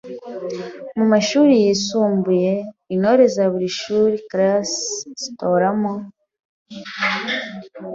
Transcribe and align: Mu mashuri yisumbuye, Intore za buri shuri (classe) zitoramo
Mu 0.97 1.05
mashuri 1.11 1.53
yisumbuye, 1.63 2.51
Intore 2.93 3.23
za 3.35 3.45
buri 3.51 3.67
shuri 3.79 4.15
(classe) 4.29 4.81
zitoramo 5.21 5.93